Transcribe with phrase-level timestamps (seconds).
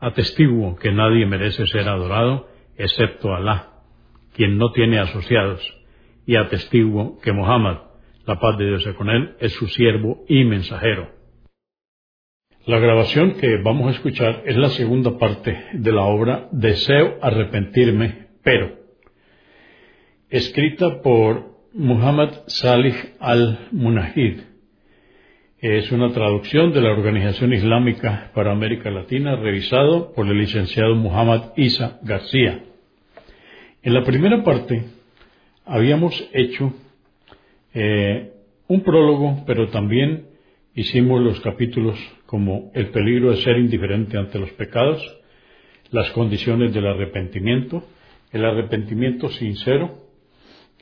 [0.00, 3.72] Atestiguo que nadie merece ser adorado excepto Alá,
[4.34, 5.62] quien no tiene asociados,
[6.26, 7.78] y atestiguo que Muhammad,
[8.26, 11.10] la paz de Dios con él, es su siervo y mensajero.
[12.66, 18.26] La grabación que vamos a escuchar es la segunda parte de la obra Deseo arrepentirme,
[18.42, 18.76] pero,
[20.28, 24.40] escrita por Muhammad Salih al-Munahid,
[25.60, 31.52] es una traducción de la Organización Islámica para América Latina, revisado por el licenciado Muhammad
[31.56, 32.62] Isa García.
[33.82, 34.84] En la primera parte
[35.64, 36.74] habíamos hecho
[37.72, 38.32] eh,
[38.68, 40.26] un prólogo, pero también
[40.74, 45.02] hicimos los capítulos como el peligro de ser indiferente ante los pecados,
[45.90, 47.82] las condiciones del arrepentimiento,
[48.30, 50.02] el arrepentimiento sincero,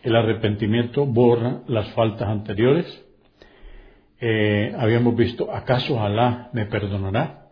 [0.03, 3.04] el arrepentimiento borra las faltas anteriores,
[4.27, 7.51] eh, habíamos visto, ¿acaso Alá me perdonará?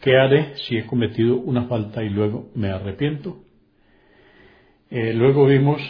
[0.00, 3.42] ¿Qué haré si he cometido una falta y luego me arrepiento?
[4.88, 5.82] Eh, luego vimos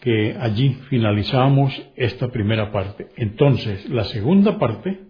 [0.00, 3.08] que allí finalizamos esta primera parte.
[3.16, 5.00] Entonces, la segunda parte,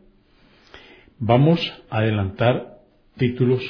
[1.21, 2.81] vamos a adelantar
[3.17, 3.63] títulos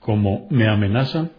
[0.00, 1.30] como me amenazan,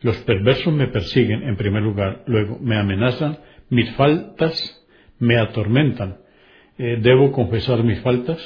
[0.00, 3.38] los perversos me persiguen en primer lugar, luego me amenazan,
[3.68, 4.86] mis faltas
[5.18, 6.18] me atormentan,
[6.78, 8.38] eh, debo confesar mis faltas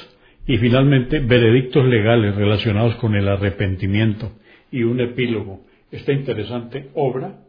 [0.45, 4.31] y finalmente veredictos legales relacionados con el arrepentimiento
[4.71, 5.65] y un epílogo.
[5.91, 7.39] Esta interesante obra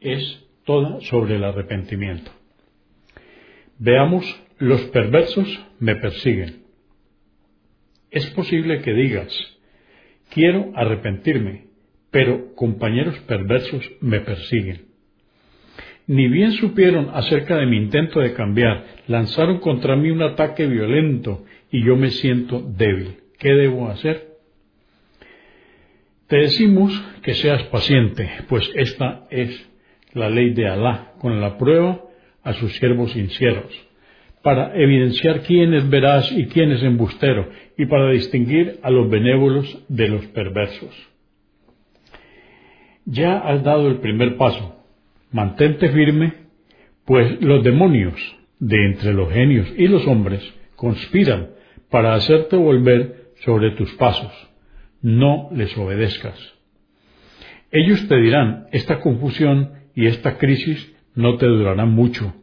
[0.00, 2.30] es toda sobre el arrepentimiento.
[3.78, 4.24] Veamos,
[4.58, 5.48] los perversos
[5.78, 6.62] me persiguen.
[8.10, 9.32] Es posible que digas,
[10.30, 11.66] quiero arrepentirme,
[12.10, 14.91] pero compañeros perversos me persiguen
[16.12, 21.42] ni bien supieron acerca de mi intento de cambiar, lanzaron contra mí un ataque violento
[21.70, 23.16] y yo me siento débil.
[23.38, 24.36] ¿Qué debo hacer?
[26.26, 26.92] Te decimos
[27.22, 29.66] que seas paciente, pues esta es
[30.12, 32.02] la ley de Alá, con la prueba
[32.42, 33.72] a sus siervos sinceros,
[34.42, 37.48] para evidenciar quién es veraz y quién es embustero,
[37.78, 40.94] y para distinguir a los benévolos de los perversos.
[43.06, 44.81] Ya has dado el primer paso,
[45.32, 46.34] Mantente firme,
[47.04, 48.14] pues los demonios
[48.58, 50.42] de entre los genios y los hombres
[50.76, 51.50] conspiran
[51.90, 54.32] para hacerte volver sobre tus pasos.
[55.00, 56.38] No les obedezcas.
[57.70, 62.34] Ellos te dirán, esta confusión y esta crisis no te durarán mucho.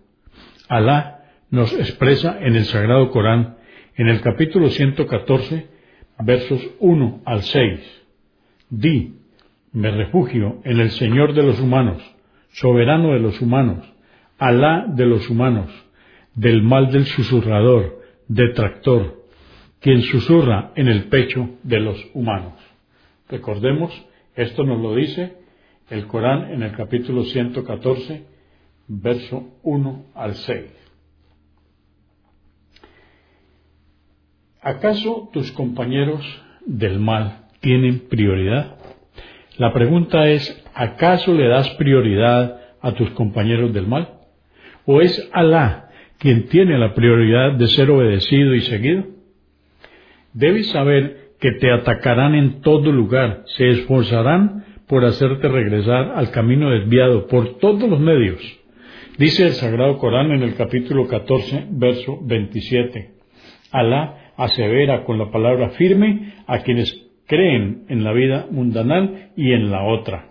[0.67, 3.57] Alá nos expresa en el Sagrado Corán,
[3.95, 5.67] en el capítulo 114,
[6.19, 8.03] versos 1 al 6.
[8.69, 9.15] Di,
[9.71, 12.01] me refugio en el Señor de los humanos,
[12.51, 13.85] soberano de los humanos,
[14.37, 15.69] Alá de los humanos,
[16.33, 19.25] del mal del susurrador, detractor,
[19.81, 22.53] quien susurra en el pecho de los humanos.
[23.27, 23.91] Recordemos,
[24.35, 25.35] esto nos lo dice
[25.89, 28.23] el Corán en el capítulo 114,
[28.87, 30.79] verso 1 al 6.
[34.61, 36.23] ¿Acaso tus compañeros
[36.65, 38.77] del mal tienen prioridad?
[39.57, 44.13] La pregunta es, ¿acaso le das prioridad a tus compañeros del mal?
[44.85, 49.03] ¿O es Alá quien tiene la prioridad de ser obedecido y seguido?
[50.33, 56.69] Debes saber que te atacarán en todo lugar, se esforzarán por hacerte regresar al camino
[56.69, 58.39] desviado por todos los medios.
[59.17, 63.15] Dice el Sagrado Corán en el capítulo 14, verso 27.
[63.71, 69.71] Alá asevera con la palabra firme a quienes creen en la vida mundanal y en
[69.71, 70.29] la otra.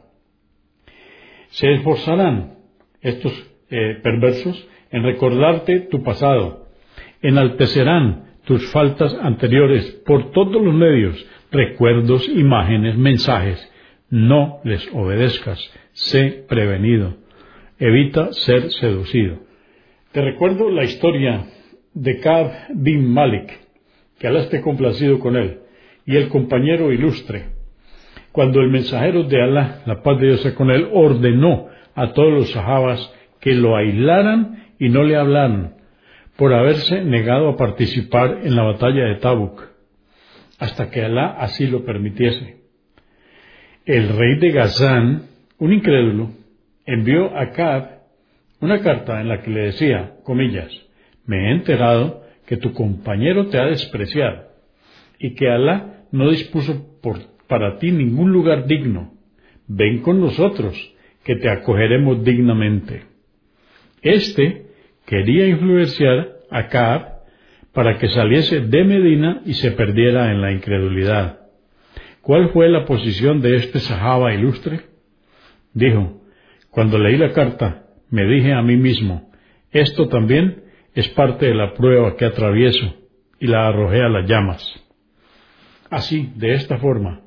[1.51, 2.55] Se esforzarán
[3.01, 3.33] estos
[3.71, 6.67] eh, perversos en recordarte tu pasado,
[7.23, 13.73] enaltecerán tus faltas anteriores por todos los medios, recuerdos, imágenes, mensajes,
[14.11, 15.61] no les obedezcas,
[15.93, 17.17] sé prevenido,
[17.79, 19.41] evita ser seducido.
[20.13, 21.45] Te recuerdo la historia
[21.93, 23.53] de Kab bin Malik,
[24.19, 25.61] que Alá esté complacido con él,
[26.07, 27.58] y el compañero ilustre,
[28.33, 32.51] cuando el mensajero de Alá, la paz de Dios con él, ordenó a todos los
[32.51, 35.75] sahabas que lo aislaran y no le hablaran,
[36.37, 39.63] por haberse negado a participar en la batalla de Tabuk,
[40.59, 42.59] hasta que Alá así lo permitiese.
[43.85, 45.23] El rey de Gazán,
[45.59, 46.31] un incrédulo,
[46.87, 47.99] envió a Kab
[48.61, 50.71] una carta en la que le decía, comillas,
[51.27, 54.49] me he enterado que tu compañero te ha despreciado
[55.19, 56.99] y que Alá no dispuso
[57.49, 59.13] para ti ningún lugar digno.
[59.67, 60.77] Ven con nosotros,
[61.25, 63.03] que te acogeremos dignamente.
[64.03, 64.67] Este
[65.05, 67.19] quería influenciar a Kaab
[67.73, 71.41] para que saliese de Medina y se perdiera en la incredulidad.
[72.23, 74.81] ¿Cuál fue la posición de este sahaba ilustre?
[75.73, 76.23] Dijo,
[76.71, 79.31] cuando leí la carta, me dije a mí mismo,
[79.71, 80.65] esto también
[80.95, 82.95] es parte de la prueba que atravieso,
[83.39, 84.85] y la arrojé a las llamas.
[85.91, 87.23] Así, de esta forma,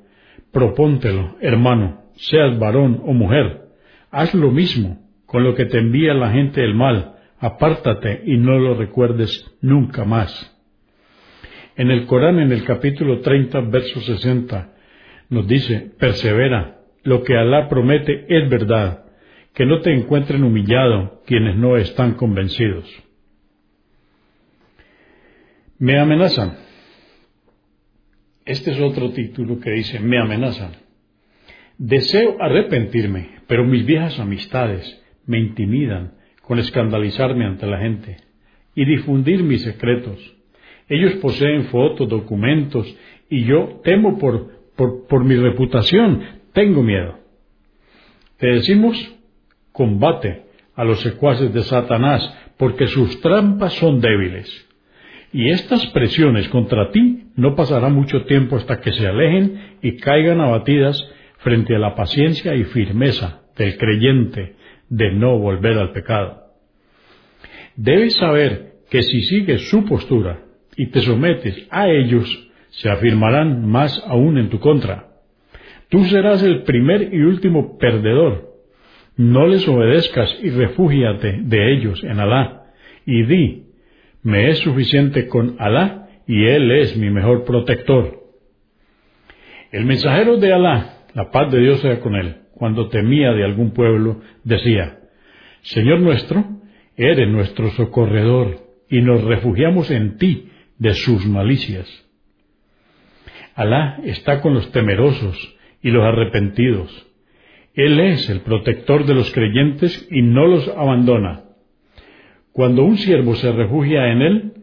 [0.51, 3.61] propóntelo, hermano, seas varón o mujer,
[4.09, 8.59] haz lo mismo con lo que te envía la gente del mal, apártate y no
[8.59, 10.47] lo recuerdes nunca más.
[11.75, 14.73] En el Corán, en el capítulo 30, verso 60,
[15.29, 19.05] nos dice, persevera, lo que Alá promete es verdad,
[19.53, 22.87] que no te encuentren humillado quienes no están convencidos.
[25.79, 26.70] Me amenazan.
[28.45, 30.71] Este es otro título que dice, me amenazan.
[31.77, 38.17] Deseo arrepentirme, pero mis viejas amistades me intimidan con escandalizarme ante la gente
[38.75, 40.19] y difundir mis secretos.
[40.89, 42.95] Ellos poseen fotos, documentos,
[43.29, 46.21] y yo temo por, por, por mi reputación,
[46.53, 47.19] tengo miedo.
[48.37, 48.97] Te decimos,
[49.71, 50.43] combate
[50.75, 54.67] a los secuaces de Satanás, porque sus trampas son débiles.
[55.33, 60.41] Y estas presiones contra ti no pasará mucho tiempo hasta que se alejen y caigan
[60.41, 61.01] abatidas
[61.37, 64.55] frente a la paciencia y firmeza del creyente
[64.89, 66.41] de no volver al pecado.
[67.75, 70.43] Debes saber que si sigues su postura
[70.75, 75.07] y te sometes a ellos, se afirmarán más aún en tu contra.
[75.89, 78.49] Tú serás el primer y último perdedor.
[79.17, 82.65] No les obedezcas y refúgiate de ellos en Alá.
[83.05, 83.65] Y di,
[84.23, 88.21] me es suficiente con Alá y Él es mi mejor protector.
[89.71, 93.71] El mensajero de Alá, la paz de Dios sea con él, cuando temía de algún
[93.71, 94.99] pueblo, decía,
[95.61, 96.43] Señor nuestro,
[96.97, 98.59] eres nuestro socorredor,
[98.89, 101.87] y nos refugiamos en ti de sus malicias.
[103.55, 107.07] Alá está con los temerosos y los arrepentidos.
[107.73, 111.43] Él es el protector de los creyentes y no los abandona.
[112.53, 114.53] Cuando un siervo se refugia en él,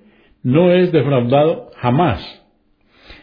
[0.43, 2.44] no es defraudado jamás.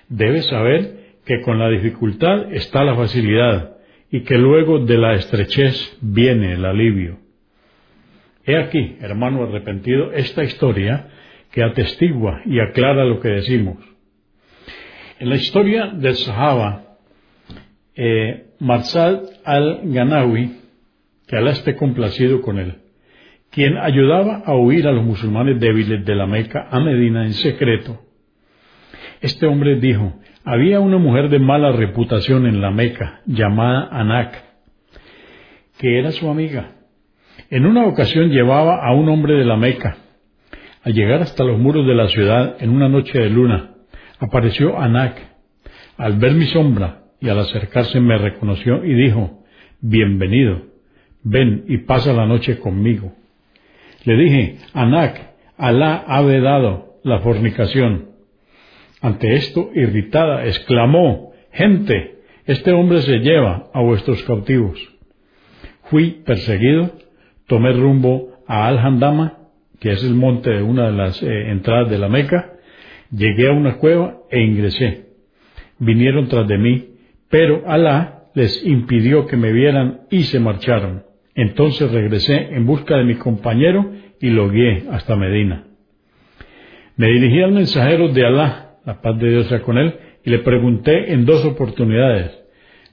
[0.09, 3.77] Debe saber que con la dificultad está la facilidad
[4.11, 7.19] y que luego de la estrechez viene el alivio.
[8.45, 11.09] He aquí, hermano arrepentido, esta historia
[11.51, 13.77] que atestigua y aclara lo que decimos.
[15.19, 16.97] En la historia del Sahaba,
[17.95, 18.47] eh,
[19.43, 20.59] al-Ganawi,
[21.27, 22.75] que Alá esté complacido con él,
[23.55, 28.01] quien ayudaba a huir a los musulmanes débiles de la Meca a Medina en secreto,
[29.21, 34.43] este hombre dijo, había una mujer de mala reputación en la Meca, llamada Anak,
[35.77, 36.73] que era su amiga.
[37.49, 39.99] En una ocasión llevaba a un hombre de la Meca.
[40.83, 43.71] Al llegar hasta los muros de la ciudad en una noche de luna,
[44.19, 45.17] apareció Anak.
[45.95, 49.45] Al ver mi sombra y al acercarse me reconoció y dijo,
[49.79, 50.61] Bienvenido,
[51.23, 53.13] ven y pasa la noche conmigo.
[54.05, 58.15] Le dije, Anak, Alá ha vedado la fornicación
[59.01, 64.77] ante esto, irritada, exclamó, Gente, este hombre se lleva a vuestros cautivos.
[65.83, 66.91] Fui perseguido,
[67.47, 69.37] tomé rumbo a Al-Handama,
[69.79, 72.53] que es el monte de una de las eh, entradas de la Meca,
[73.11, 75.05] llegué a una cueva e ingresé.
[75.79, 76.87] Vinieron tras de mí,
[77.29, 81.03] pero Alá les impidió que me vieran y se marcharon.
[81.35, 85.65] Entonces regresé en busca de mi compañero y lo guié hasta Medina.
[86.95, 90.39] Me dirigí al mensajero de Alá, la paz de Dios sea con él, y le
[90.39, 92.41] pregunté en dos oportunidades,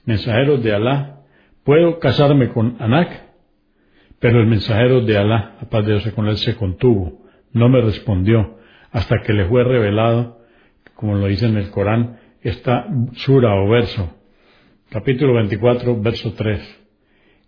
[0.05, 1.21] mensajeros de Alá,
[1.63, 3.09] ¿puedo casarme con Anak?
[4.19, 7.21] Pero el mensajero de Alá, la paz de Dios sea con él, se contuvo,
[7.53, 8.57] no me respondió,
[8.91, 10.41] hasta que le fue revelado,
[10.95, 14.17] como lo dice en el Corán, esta sura o verso,
[14.89, 16.82] capítulo 24, verso 3.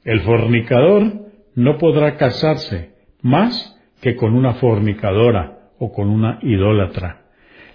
[0.05, 1.13] El fornicador
[1.55, 2.91] no podrá casarse
[3.23, 7.23] más que con una fornicadora o con una idólatra.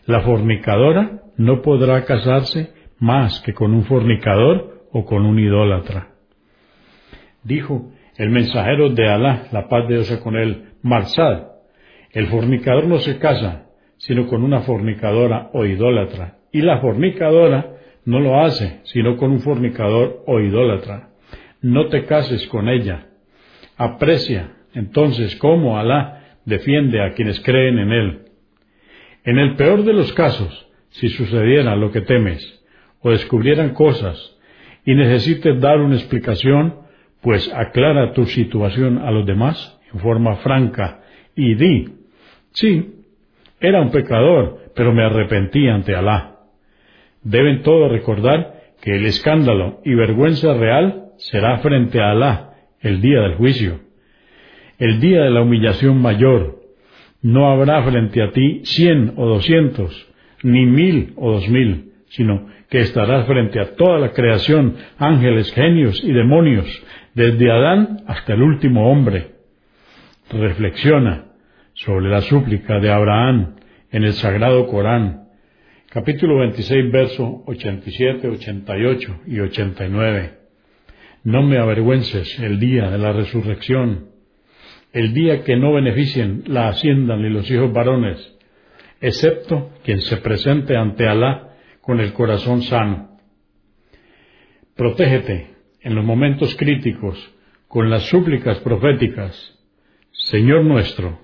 [0.06, 6.10] La fornicadora no podrá casarse más que con un fornicador o con un idólatra.
[7.42, 11.48] Dijo el mensajero de Alá, la paz de Dios con él, Marsad,
[12.12, 17.72] el fornicador no se casa, sino con una fornicadora o idólatra, y la fornicadora
[18.04, 21.09] no lo hace, sino con un fornicador o idólatra
[21.62, 23.06] no te cases con ella.
[23.76, 28.20] Aprecia entonces cómo Alá defiende a quienes creen en Él.
[29.24, 32.62] En el peor de los casos, si sucediera lo que temes,
[33.00, 34.36] o descubrieran cosas,
[34.84, 36.76] y necesites dar una explicación,
[37.20, 41.02] pues aclara tu situación a los demás en forma franca
[41.34, 41.88] y di,
[42.52, 42.94] sí,
[43.60, 46.38] era un pecador, pero me arrepentí ante Alá.
[47.22, 53.20] Deben todos recordar que el escándalo y vergüenza real será frente a Alá el día
[53.20, 53.80] del juicio,
[54.78, 56.60] el día de la humillación mayor.
[57.22, 60.08] No habrá frente a ti cien o doscientos,
[60.42, 66.02] ni mil o dos mil, sino que estarás frente a toda la creación, ángeles, genios
[66.02, 66.66] y demonios,
[67.14, 69.32] desde Adán hasta el último hombre.
[70.30, 71.26] Reflexiona
[71.74, 73.56] sobre la súplica de Abraham
[73.90, 75.28] en el Sagrado Corán,
[75.90, 80.39] capítulo 26, verso 87, 88 y 89.
[81.22, 84.08] No me avergüences el día de la resurrección,
[84.92, 88.36] el día que no beneficien la hacienda ni los hijos varones,
[89.00, 93.18] excepto quien se presente ante Alá con el corazón sano.
[94.76, 95.50] Protégete
[95.82, 97.34] en los momentos críticos
[97.68, 99.58] con las súplicas proféticas.
[100.12, 101.20] Señor nuestro,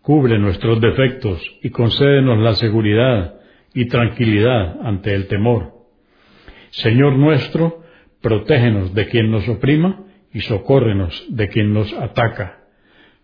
[0.00, 3.36] cubre nuestros defectos y concédenos la seguridad
[3.72, 5.72] y tranquilidad ante el temor.
[6.70, 7.81] Señor nuestro,
[8.22, 12.60] protégenos de quien nos oprima y socórrenos de quien nos ataca.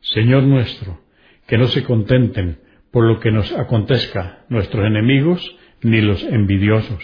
[0.00, 1.00] Señor nuestro,
[1.46, 7.02] que no se contenten por lo que nos acontezca nuestros enemigos ni los envidiosos.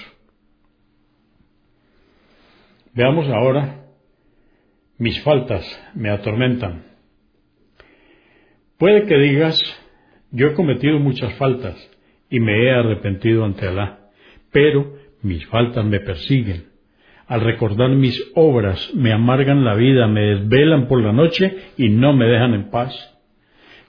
[2.93, 3.87] Veamos ahora,
[4.99, 6.85] mis faltas me atormentan.
[8.79, 9.61] Puede que digas,
[10.31, 11.77] yo he cometido muchas faltas
[12.29, 14.11] y me he arrepentido ante Alá,
[14.51, 16.74] pero mis faltas me persiguen
[17.27, 22.13] al recordar mis obras, me amargan la vida, me desvelan por la noche y no
[22.13, 22.95] me dejan en paz.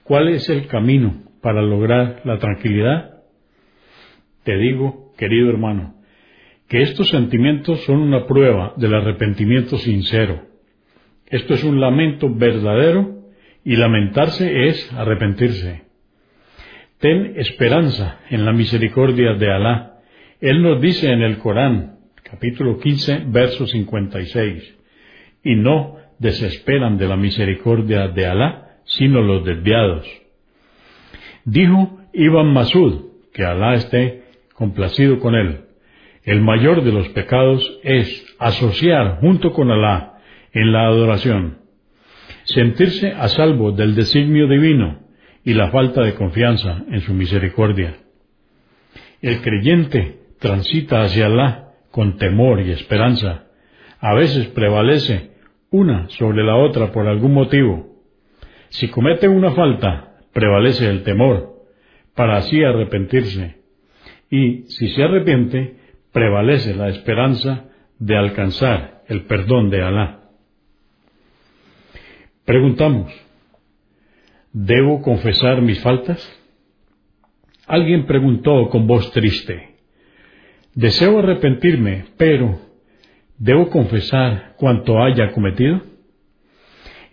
[0.04, 3.24] ¿Cuál es el camino para lograr la tranquilidad?
[4.44, 5.96] Te digo, querido hermano,
[6.68, 10.42] que estos sentimientos son una prueba del arrepentimiento sincero.
[11.27, 13.15] Esto es un lamento verdadero
[13.63, 15.84] y lamentarse es arrepentirse.
[17.00, 20.00] Ten esperanza en la misericordia de Alá.
[20.39, 21.94] Él nos dice en el Corán,
[22.29, 24.75] capítulo 15, verso 56.
[25.44, 30.08] Y no desesperan de la misericordia de Alá, sino los desviados.
[31.44, 34.24] Dijo Ibn Masud, que Alá esté
[34.55, 35.62] complacido con él.
[36.24, 40.17] El mayor de los pecados es asociar junto con Alá
[40.51, 41.60] en la adoración,
[42.46, 45.00] sentirse a salvo del designio divino
[45.44, 47.98] y la falta de confianza en su misericordia.
[49.22, 51.64] El creyente transita hacia Alá
[51.95, 53.45] con temor y esperanza.
[54.01, 55.31] A veces prevalece
[55.71, 57.87] una sobre la otra por algún motivo.
[58.67, 61.53] Si comete una falta, prevalece el temor,
[62.13, 63.61] para así arrepentirse.
[64.29, 65.77] Y si se arrepiente,
[66.11, 70.19] prevalece la esperanza de alcanzar el perdón de Alá.
[72.43, 73.09] Preguntamos,
[74.51, 76.19] ¿debo confesar mis faltas?
[77.67, 79.75] Alguien preguntó con voz triste,
[80.75, 82.60] Deseo arrepentirme, pero
[83.38, 85.82] ¿debo confesar cuanto haya cometido?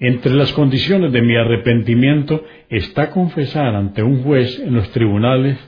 [0.00, 5.58] Entre las condiciones de mi arrepentimiento está confesar ante un juez en los tribunales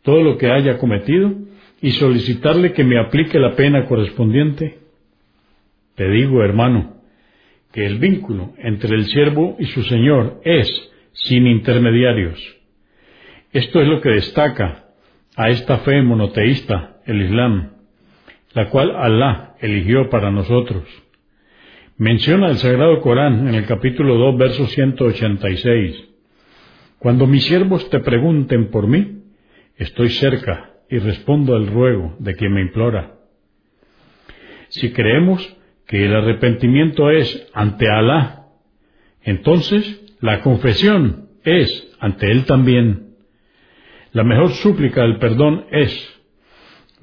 [0.00, 1.34] todo lo que haya cometido
[1.82, 4.78] y solicitarle que me aplique la pena correspondiente.
[5.96, 6.96] Te digo, hermano,
[7.72, 12.40] que el vínculo entre el siervo y su Señor es sin intermediarios.
[13.52, 14.86] Esto es lo que destaca
[15.36, 17.70] a esta fe monoteísta el Islam,
[18.52, 20.84] la cual Alá eligió para nosotros.
[21.96, 26.08] Menciona el Sagrado Corán en el capítulo 2, verso 186.
[26.98, 29.22] Cuando mis siervos te pregunten por mí,
[29.76, 33.14] estoy cerca y respondo al ruego de quien me implora.
[34.68, 35.56] Si creemos
[35.86, 38.46] que el arrepentimiento es ante Alá,
[39.22, 43.14] entonces la confesión es ante Él también.
[44.12, 46.13] La mejor súplica del perdón es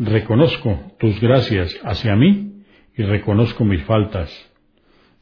[0.01, 2.63] reconozco tus gracias hacia mí
[2.98, 4.29] y reconozco mis faltas.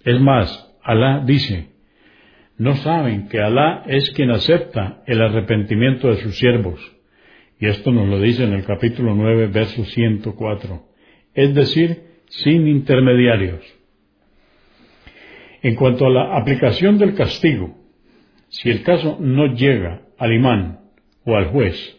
[0.04, 1.70] Es más, Alá dice,
[2.58, 6.80] no saben que Alá es quien acepta el arrepentimiento de sus siervos.
[7.60, 10.82] Y esto nos lo dice en el capítulo 9, verso 104.
[11.34, 13.62] Es decir, sin intermediarios.
[15.62, 17.76] En cuanto a la aplicación del castigo,
[18.48, 20.80] si el caso no llega al imán
[21.26, 21.99] o al juez,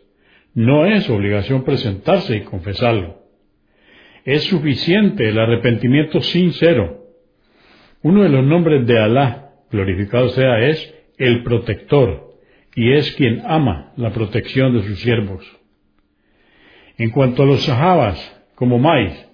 [0.55, 3.21] no es obligación presentarse y confesarlo.
[4.25, 7.07] Es suficiente el arrepentimiento sincero.
[8.03, 12.31] Uno de los nombres de Alá, glorificado sea, es el protector,
[12.75, 15.45] y es quien ama la protección de sus siervos.
[16.99, 18.19] En cuanto a los sahabas,
[18.55, 19.27] como Mais,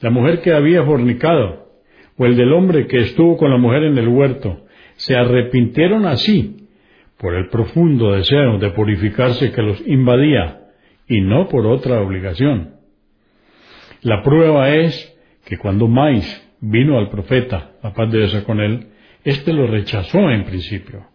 [0.00, 1.68] la mujer que había fornicado,
[2.16, 6.57] o el del hombre que estuvo con la mujer en el huerto, se arrepintieron así
[7.18, 10.60] por el profundo deseo de purificarse que los invadía
[11.08, 12.76] y no por otra obligación.
[14.02, 16.26] La prueba es que cuando Mais
[16.60, 18.88] vino al profeta, la paz de Dios con él,
[19.24, 21.06] éste lo rechazó en principio.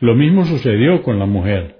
[0.00, 1.76] Lo mismo sucedió con la mujer.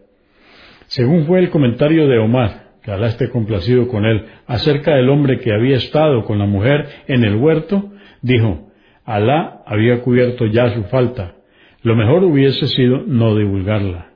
[0.87, 5.38] Según fue el comentario de Omar, que Alá esté complacido con él, acerca del hombre
[5.40, 7.92] que había estado con la mujer en el huerto,
[8.23, 8.71] dijo,
[9.04, 11.35] Alá había cubierto ya su falta,
[11.83, 14.13] lo mejor hubiese sido no divulgarla.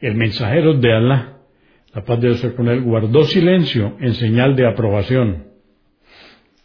[0.00, 1.38] El mensajero de Alá,
[1.94, 5.48] la paz de Dios con él, guardó silencio en señal de aprobación.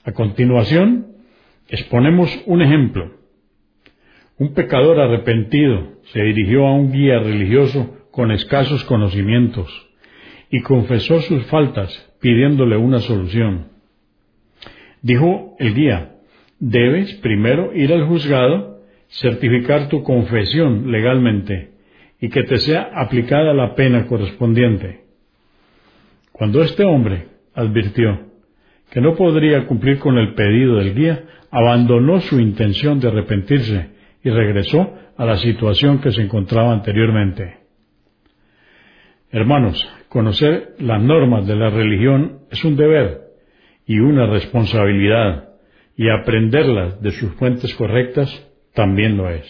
[0.04, 1.08] A continuación,
[1.70, 3.12] exponemos un ejemplo.
[4.38, 9.70] Un pecador arrepentido se dirigió a un guía religioso con escasos conocimientos
[10.50, 13.70] y confesó sus faltas pidiéndole una solución.
[15.02, 16.16] Dijo el guía,
[16.60, 18.77] debes primero ir al juzgado,
[19.10, 21.72] certificar tu confesión legalmente
[22.20, 25.02] y que te sea aplicada la pena correspondiente.
[26.32, 28.28] Cuando este hombre advirtió
[28.92, 33.90] que no podría cumplir con el pedido del guía, abandonó su intención de arrepentirse
[34.24, 37.58] y regresó a la situación que se encontraba anteriormente.
[39.32, 43.22] Hermanos, conocer las normas de la religión es un deber
[43.86, 45.50] y una responsabilidad,
[45.96, 48.47] y aprenderlas de sus fuentes correctas
[48.78, 49.44] también lo es.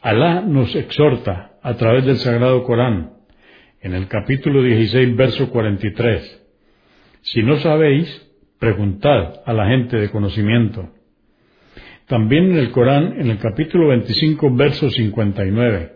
[0.00, 3.14] Alá nos exhorta a través del Sagrado Corán,
[3.80, 6.46] en el capítulo 16, verso 43.
[7.22, 8.06] Si no sabéis,
[8.60, 10.88] preguntad a la gente de conocimiento.
[12.06, 15.92] También en el Corán, en el capítulo 25, verso 59,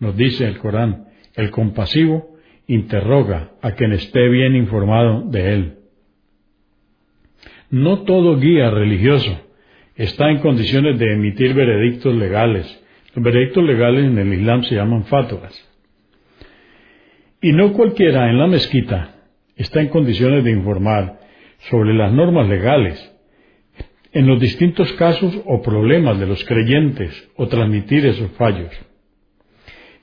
[0.00, 2.34] nos dice el Corán, el compasivo
[2.66, 5.78] interroga a quien esté bien informado de él.
[7.68, 9.45] No todo guía religioso
[9.96, 12.82] está en condiciones de emitir veredictos legales.
[13.14, 15.54] Los veredictos legales en el Islam se llaman fatwas.
[17.40, 19.14] Y no cualquiera en la mezquita
[19.56, 21.20] está en condiciones de informar
[21.70, 23.12] sobre las normas legales
[24.12, 28.70] en los distintos casos o problemas de los creyentes o transmitir esos fallos,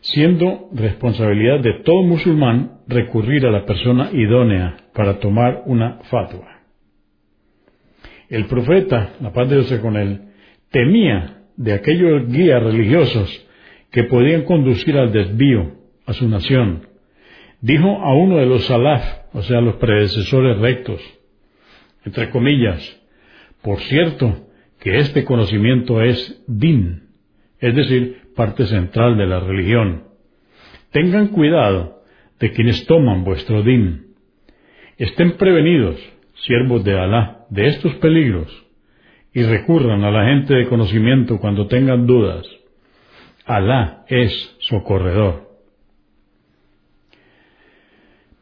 [0.01, 6.52] siendo responsabilidad de todo musulmán recurrir a la persona idónea para tomar una fatwa.
[8.33, 10.21] El profeta, la paz de Dios con él,
[10.71, 13.47] temía de aquellos guías religiosos
[13.91, 15.75] que podían conducir al desvío
[16.07, 16.87] a su nación.
[17.61, 20.99] Dijo a uno de los salaf, o sea, los predecesores rectos,
[22.05, 22.81] entre comillas,
[23.61, 24.47] por cierto,
[24.79, 27.03] que este conocimiento es din,
[27.59, 30.05] es decir, parte central de la religión.
[30.89, 32.01] Tengan cuidado
[32.39, 34.15] de quienes toman vuestro din.
[34.97, 35.99] Estén prevenidos,
[36.33, 38.51] siervos de Alá, de estos peligros
[39.31, 42.47] y recurran a la gente de conocimiento cuando tengan dudas.
[43.45, 45.51] Alá es socorredor.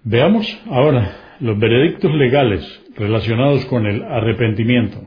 [0.03, 2.63] Veamos ahora los veredictos legales
[2.95, 5.01] relacionados con el arrepentimiento.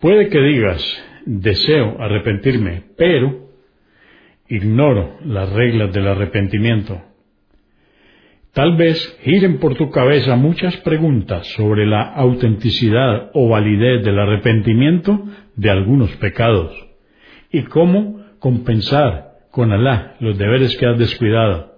[0.00, 0.82] Puede que digas,
[1.24, 3.48] deseo arrepentirme, pero
[4.48, 7.00] ignoro las reglas del arrepentimiento.
[8.52, 15.24] Tal vez giren por tu cabeza muchas preguntas sobre la autenticidad o validez del arrepentimiento
[15.54, 16.74] de algunos pecados
[17.52, 21.76] y cómo compensar con Alá los deberes que has descuidado.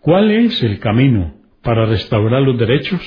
[0.00, 3.02] ¿Cuál es el camino para restaurar los derechos,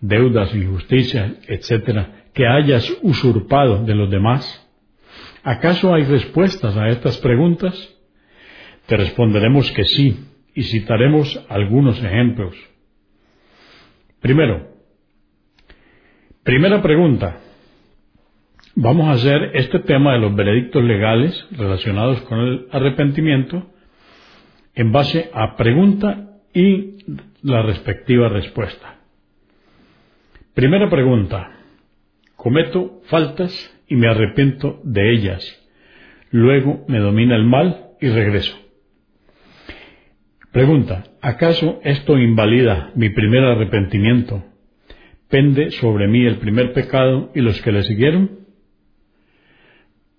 [0.00, 4.66] deudas, injusticias, etcétera, que hayas usurpado de los demás?
[5.42, 7.74] ¿Acaso hay respuestas a estas preguntas?
[8.86, 12.56] Te responderemos que sí, y citaremos algunos ejemplos.
[14.20, 14.68] Primero,
[16.42, 17.40] primera pregunta.
[18.74, 23.66] Vamos a hacer este tema de los veredictos legales relacionados con el arrepentimiento
[24.74, 26.96] en base a pregunta y
[27.42, 28.98] la respectiva respuesta.
[30.54, 31.52] Primera pregunta.
[32.36, 33.52] Cometo faltas
[33.88, 35.44] y me arrepiento de ellas.
[36.30, 38.59] Luego me domina el mal y regreso.
[40.52, 41.04] Pregunta.
[41.22, 44.42] ¿Acaso esto invalida mi primer arrepentimiento?
[45.28, 48.40] ¿Pende sobre mí el primer pecado y los que le siguieron?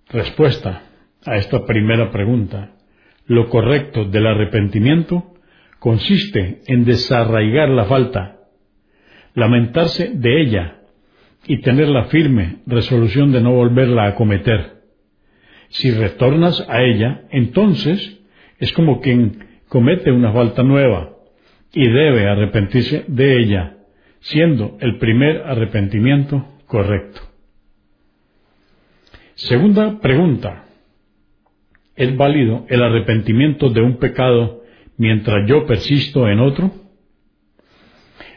[0.10, 0.84] Respuesta
[1.26, 2.72] a esta primera pregunta.
[3.26, 5.34] Lo correcto del arrepentimiento
[5.80, 8.38] consiste en desarraigar la falta,
[9.34, 10.78] lamentarse de ella
[11.46, 14.82] y tener la firme resolución de no volverla a cometer.
[15.70, 18.22] Si retornas a ella, entonces
[18.60, 21.12] es como quien comete una falta nueva
[21.72, 23.78] y debe arrepentirse de ella,
[24.20, 27.22] siendo el primer arrepentimiento correcto.
[29.36, 30.66] Segunda pregunta.
[31.96, 34.62] ¿Es válido el arrepentimiento de un pecado
[34.98, 36.72] mientras yo persisto en otro?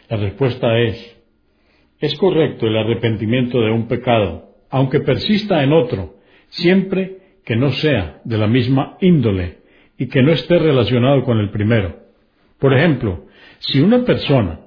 [0.08, 1.20] La respuesta es,
[1.98, 6.14] es correcto el arrepentimiento de un pecado, aunque persista en otro,
[6.50, 9.63] siempre que no sea de la misma índole
[9.98, 11.96] y que no esté relacionado con el primero.
[12.58, 13.26] Por ejemplo,
[13.58, 14.60] si una persona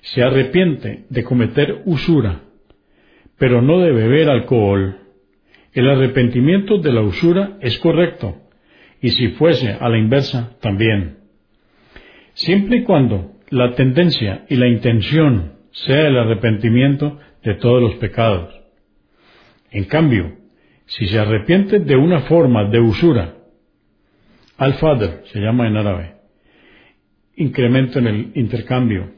[0.00, 2.40] se arrepiente de cometer usura,
[3.38, 4.98] pero no de beber alcohol,
[5.72, 8.36] el arrepentimiento de la usura es correcto,
[9.00, 11.18] y si fuese a la inversa, también.
[12.34, 18.54] Siempre y cuando la tendencia y la intención sea el arrepentimiento de todos los pecados.
[19.70, 20.36] En cambio,
[20.86, 23.35] si se arrepiente de una forma de usura,
[24.56, 26.14] al-Fadr se llama en árabe,
[27.36, 29.12] incremento en el intercambio,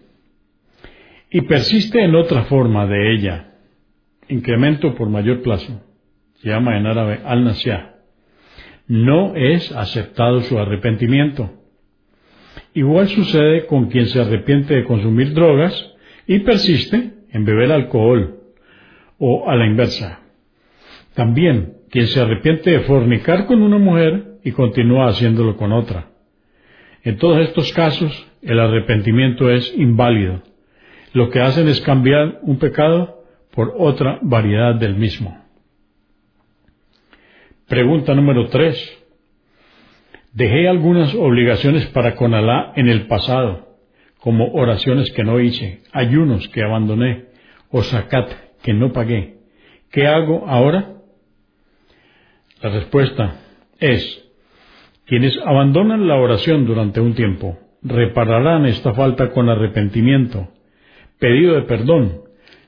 [1.30, 3.54] y persiste en otra forma de ella,
[4.28, 5.82] incremento por mayor plazo,
[6.40, 7.94] se llama en árabe al nasya
[8.88, 11.50] no es aceptado su arrepentimiento.
[12.74, 15.94] Igual sucede con quien se arrepiente de consumir drogas
[16.26, 18.34] y persiste en beber alcohol,
[19.18, 20.20] o a la inversa.
[21.14, 26.08] También quien se arrepiente de fornicar con una mujer y continúa haciéndolo con otra.
[27.02, 30.42] En todos estos casos, el arrepentimiento es inválido.
[31.12, 35.38] Lo que hacen es cambiar un pecado por otra variedad del mismo.
[37.66, 38.98] Pregunta número 3.
[40.32, 43.76] Dejé algunas obligaciones para con Alá en el pasado,
[44.18, 47.26] como oraciones que no hice, ayunos que abandoné,
[47.70, 48.32] o zakat
[48.62, 49.40] que no pagué.
[49.90, 50.94] ¿Qué hago ahora?
[52.62, 53.40] La respuesta
[53.78, 54.27] es,
[55.08, 60.48] quienes abandonan la oración durante un tiempo, repararán esta falta con arrepentimiento,
[61.18, 62.22] pedido de perdón,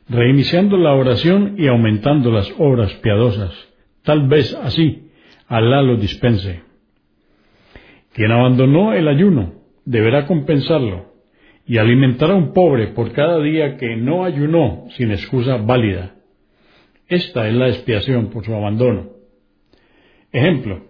[0.08, 3.70] reiniciando la oración y aumentando las obras piadosas
[4.02, 5.06] Tal vez así
[5.46, 6.62] Alá lo dispense.
[8.12, 11.06] Quien abandonó el ayuno deberá compensarlo
[11.66, 16.14] y alimentar a un pobre por cada día que no ayunó sin excusa válida.
[17.08, 19.10] Esta es la expiación por su abandono.
[20.30, 20.84] Ejemplo,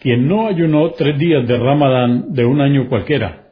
[0.00, 3.48] quien no ayunó tres días de Ramadán de un año cualquiera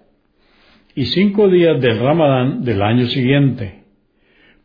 [0.97, 3.85] y cinco días del Ramadán del año siguiente,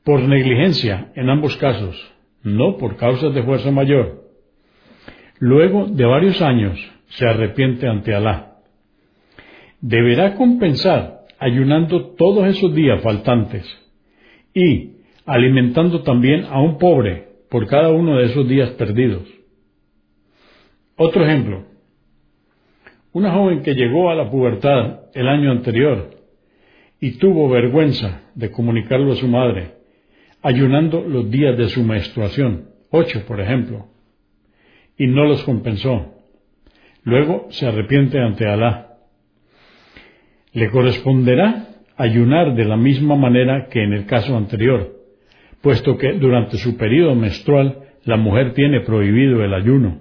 [0.05, 4.31] por negligencia en ambos casos, no por causas de fuerza mayor.
[5.39, 8.59] Luego de varios años se arrepiente ante Alá.
[9.81, 13.65] Deberá compensar ayunando todos esos días faltantes
[14.53, 14.91] y
[15.25, 19.27] alimentando también a un pobre por cada uno de esos días perdidos.
[20.95, 21.70] Otro ejemplo.
[23.13, 26.11] Una joven que llegó a la pubertad el año anterior
[26.99, 29.81] y tuvo vergüenza de comunicarlo a su madre
[30.41, 33.87] ayunando los días de su menstruación, ocho por ejemplo,
[34.97, 36.15] y no los compensó.
[37.03, 38.97] Luego se arrepiente ante Alá.
[40.53, 44.95] Le corresponderá ayunar de la misma manera que en el caso anterior,
[45.61, 49.99] puesto que durante su periodo menstrual la mujer tiene prohibido el ayuno,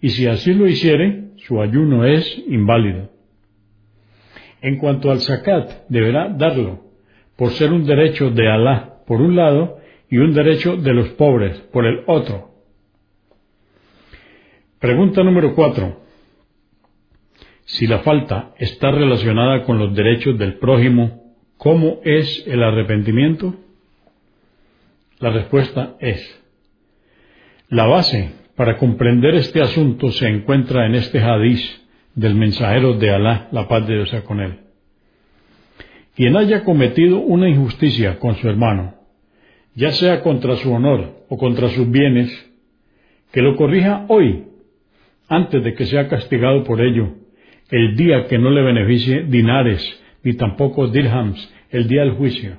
[0.00, 3.10] y si así lo hiciere, su ayuno es inválido.
[4.60, 6.84] En cuanto al zakat, deberá darlo,
[7.36, 9.78] por ser un derecho de Alá por un lado
[10.10, 12.50] y un derecho de los pobres por el otro.
[14.78, 16.02] Pregunta número cuatro.
[17.64, 23.54] Si la falta está relacionada con los derechos del prójimo, ¿cómo es el arrepentimiento?
[25.18, 26.42] La respuesta es,
[27.68, 31.62] la base para comprender este asunto se encuentra en este hadiz
[32.16, 34.58] del mensajero de Alá, la paz de Dios sea con él.
[36.16, 38.96] Quien haya cometido una injusticia con su hermano,
[39.76, 42.32] ya sea contra su honor o contra sus bienes,
[43.30, 44.46] que lo corrija hoy,
[45.28, 47.14] antes de que sea castigado por ello,
[47.70, 52.58] el día que no le beneficie dinares, ni tampoco dirhams, el día del juicio.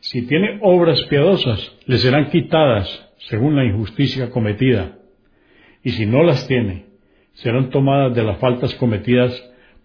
[0.00, 4.98] Si tiene obras piadosas, le serán quitadas según la injusticia cometida.
[5.82, 6.86] Y si no las tiene,
[7.34, 9.32] serán tomadas de las faltas cometidas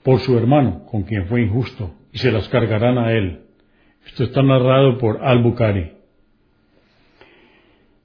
[0.04, 3.41] por su hermano, con quien fue injusto, y se las cargarán a él.
[4.06, 5.91] Esto está narrado por Al-Bukhari.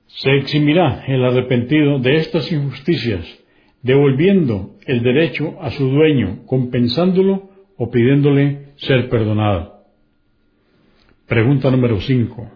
[0.06, 3.24] Se eximirá el arrepentido de estas injusticias,
[3.82, 9.75] devolviendo el derecho a su dueño, compensándolo o pidiéndole ser perdonado.
[11.26, 12.52] Pregunta número 5.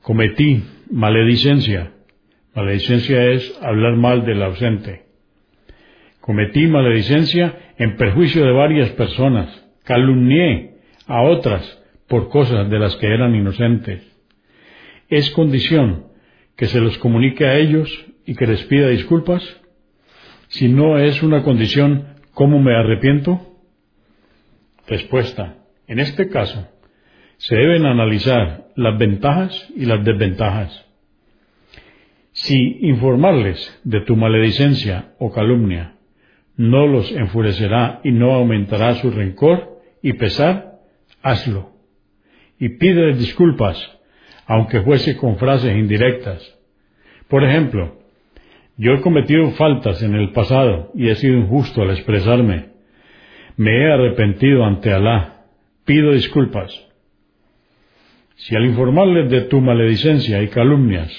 [0.00, 1.92] Cometí maledicencia.
[2.54, 5.02] Maledicencia es hablar mal del ausente.
[6.20, 9.62] Cometí maledicencia en perjuicio de varias personas.
[9.84, 10.76] Calumnié
[11.06, 14.02] a otras por cosas de las que eran inocentes.
[15.10, 16.06] Es condición
[16.56, 19.42] que se los comunique a ellos y que les pida disculpas.
[20.48, 23.58] Si no es una condición, ¿cómo me arrepiento?
[24.86, 25.58] Respuesta.
[25.86, 26.70] En este caso,
[27.36, 30.84] se deben analizar las ventajas y las desventajas.
[32.32, 35.94] Si informarles de tu maledicencia o calumnia
[36.56, 40.80] no los enfurecerá y no aumentará su rencor y pesar,
[41.22, 41.70] hazlo.
[42.58, 43.78] Y pídeles disculpas,
[44.46, 46.58] aunque fuese con frases indirectas.
[47.28, 47.98] Por ejemplo,
[48.76, 52.70] yo he cometido faltas en el pasado y he sido injusto al expresarme.
[53.56, 55.44] Me he arrepentido ante Alá.
[55.84, 56.83] Pido disculpas.
[58.36, 61.12] Si al informarles de tu maledicencia y calumnias,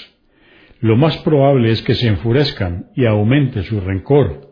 [0.82, 4.51] lo más probable es que se enfurezcan y aumente su rencor,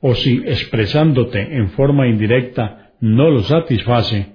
[0.00, 4.32] o si expresándote en forma indirecta no lo satisface,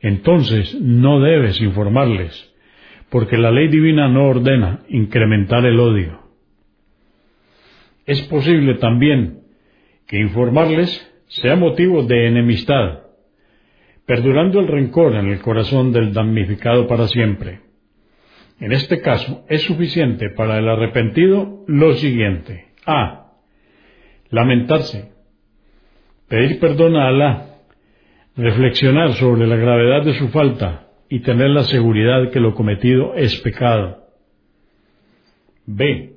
[0.00, 2.54] entonces no debes informarles,
[3.10, 6.20] porque la ley divina no ordena incrementar el odio.
[8.06, 9.40] Es posible también
[10.06, 13.00] que informarles sea motivo de enemistad,
[14.08, 17.60] perdurando el rencor en el corazón del damnificado para siempre.
[18.58, 22.68] En este caso, es suficiente para el arrepentido lo siguiente.
[22.86, 23.32] A.
[24.30, 25.12] Lamentarse.
[26.26, 27.58] Pedir perdón a Alá.
[28.34, 33.36] Reflexionar sobre la gravedad de su falta y tener la seguridad que lo cometido es
[33.42, 34.06] pecado.
[35.66, 36.14] B.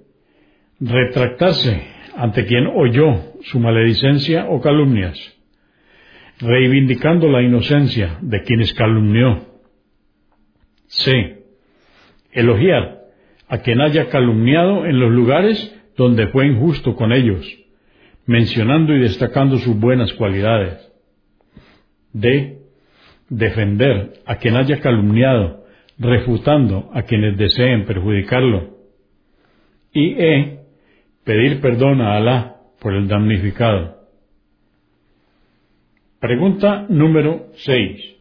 [0.79, 5.40] Retractarse ante quien oyó su maledicencia o calumnias
[6.41, 9.45] reivindicando la inocencia de quienes calumnió.
[10.87, 11.43] C.
[12.31, 13.01] Elogiar
[13.47, 17.45] a quien haya calumniado en los lugares donde fue injusto con ellos,
[18.25, 20.91] mencionando y destacando sus buenas cualidades.
[22.13, 22.57] D.
[23.29, 25.63] Defender a quien haya calumniado,
[25.97, 28.77] refutando a quienes deseen perjudicarlo.
[29.93, 30.59] Y E.
[31.23, 34.00] Pedir perdón a Alá por el damnificado.
[36.21, 38.15] Pregunta número 6.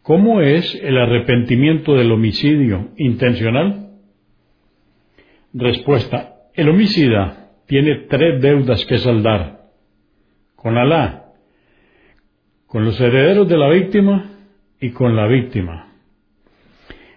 [0.00, 3.90] ¿Cómo es el arrepentimiento del homicidio intencional?
[5.52, 6.36] Respuesta.
[6.54, 9.66] El homicida tiene tres deudas que saldar.
[10.56, 11.34] Con Alá,
[12.66, 14.30] con los herederos de la víctima
[14.80, 15.92] y con la víctima.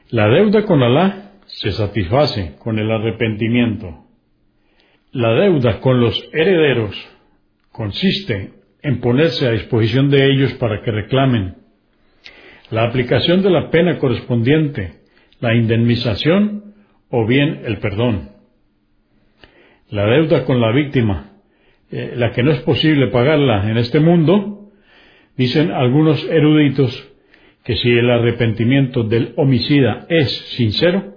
[0.10, 4.08] La deuda con Alá se satisface con el arrepentimiento.
[5.14, 6.94] La deuda con los herederos
[7.72, 11.56] consiste en ponerse a disposición de ellos para que reclamen
[12.70, 15.02] la aplicación de la pena correspondiente,
[15.40, 16.74] la indemnización
[17.10, 18.30] o bien el perdón.
[19.90, 21.34] La deuda con la víctima,
[21.92, 24.72] eh, la que no es posible pagarla en este mundo,
[25.36, 27.10] dicen algunos eruditos
[27.66, 31.16] que si el arrepentimiento del homicida es sincero,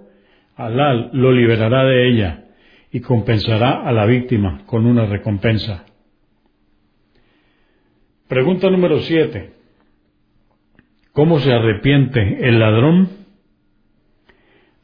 [0.55, 2.45] Alá lo liberará de ella
[2.89, 5.85] y compensará a la víctima con una recompensa.
[8.27, 9.51] Pregunta número 7.
[11.11, 13.07] ¿Cómo se arrepiente el ladrón?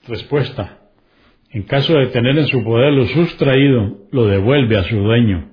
[0.08, 0.78] Respuesta.
[1.50, 5.50] En caso de tener en su poder lo sustraído, lo devuelve a su dueño.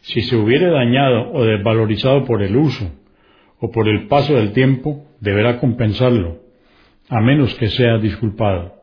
[0.00, 2.90] Si se hubiere dañado o desvalorizado por el uso
[3.60, 6.40] o por el paso del tiempo, deberá compensarlo,
[7.08, 8.74] a menos que sea disculpado.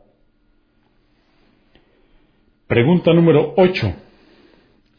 [2.67, 3.93] Pregunta número 8.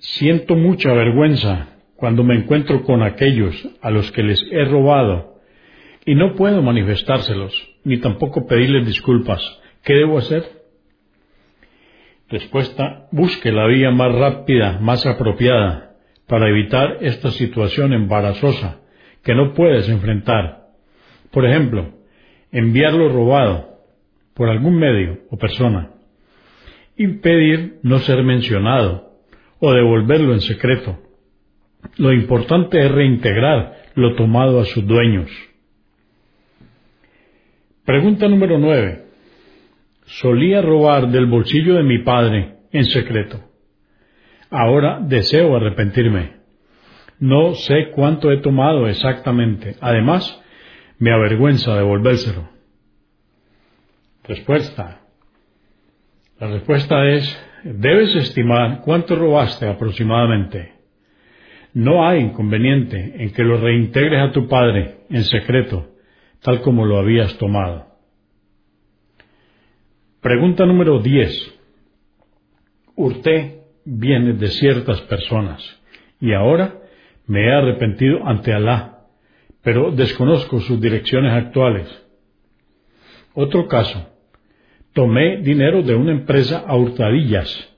[0.01, 5.37] Siento mucha vergüenza cuando me encuentro con aquellos a los que les he robado
[6.05, 7.53] y no puedo manifestárselos,
[7.85, 9.41] ni tampoco pedirles disculpas,
[9.83, 10.45] ¿qué debo hacer?
[12.29, 15.95] Respuesta, busque la vía más rápida, más apropiada,
[16.27, 18.81] para evitar esta situación embarazosa
[19.23, 20.67] que no puedes enfrentar.
[21.31, 21.93] Por ejemplo,
[22.53, 23.81] enviarlo robado
[24.35, 25.91] por algún medio o persona,
[26.97, 29.13] impedir no ser mencionado
[29.61, 31.06] o devolverlo en secreto
[31.97, 35.31] lo importante es reintegrar lo tomado a sus dueños.
[37.85, 39.05] Pregunta número 9.
[40.07, 43.41] Solía robar del bolsillo de mi padre en secreto.
[44.51, 46.37] Ahora deseo arrepentirme.
[47.19, 49.77] No sé cuánto he tomado exactamente.
[49.81, 50.43] Además,
[50.99, 52.49] me avergüenza devolvérselo.
[54.25, 55.01] Respuesta.
[56.39, 60.76] La respuesta es, debes estimar cuánto robaste aproximadamente.
[61.77, 65.87] No hay inconveniente en que lo reintegres a tu padre en secreto,
[66.41, 67.85] tal como lo habías tomado.
[70.23, 71.61] Pregunta número 10.
[72.95, 75.63] Hurté bienes de ciertas personas
[76.19, 76.77] y ahora
[77.27, 79.01] me he arrepentido ante Alá,
[79.61, 81.87] pero desconozco sus direcciones actuales.
[83.35, 84.15] Otro caso.
[84.95, 87.71] Tomé dinero de una empresa a hurtadillas.